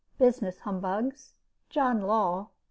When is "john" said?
1.69-2.01